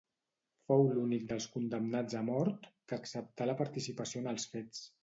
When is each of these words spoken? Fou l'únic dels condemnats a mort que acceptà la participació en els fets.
Fou 0.69 0.85
l'únic 0.95 1.27
dels 1.33 1.47
condemnats 1.57 2.17
a 2.23 2.25
mort 2.33 2.67
que 2.71 2.99
acceptà 3.01 3.53
la 3.53 3.61
participació 3.63 4.27
en 4.27 4.35
els 4.35 4.53
fets. 4.57 4.87